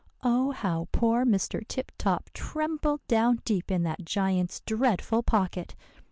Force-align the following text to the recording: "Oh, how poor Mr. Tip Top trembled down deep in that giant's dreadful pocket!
"Oh, 0.23 0.49
how 0.49 0.87
poor 0.91 1.25
Mr. 1.27 1.61
Tip 1.67 1.91
Top 1.99 2.31
trembled 2.33 3.05
down 3.07 3.41
deep 3.45 3.69
in 3.69 3.83
that 3.83 4.03
giant's 4.03 4.61
dreadful 4.61 5.21
pocket! 5.21 5.75